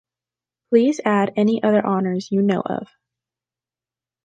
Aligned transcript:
Please 0.71 0.99
add 1.05 1.31
any 1.35 1.61
other 1.61 1.85
honours 1.85 2.31
you 2.31 2.41
know 2.41 2.61
of. 2.61 2.87